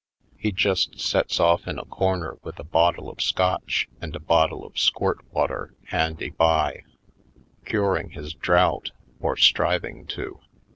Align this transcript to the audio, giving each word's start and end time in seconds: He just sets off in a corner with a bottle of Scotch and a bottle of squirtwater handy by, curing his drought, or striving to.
He 0.35 0.51
just 0.51 0.99
sets 0.99 1.39
off 1.39 1.67
in 1.67 1.77
a 1.77 1.85
corner 1.85 2.39
with 2.41 2.57
a 2.57 2.63
bottle 2.63 3.07
of 3.07 3.21
Scotch 3.21 3.87
and 4.01 4.15
a 4.15 4.19
bottle 4.19 4.65
of 4.65 4.73
squirtwater 4.73 5.75
handy 5.89 6.31
by, 6.31 6.85
curing 7.65 8.09
his 8.09 8.33
drought, 8.33 8.89
or 9.19 9.37
striving 9.37 10.07
to. 10.07 10.39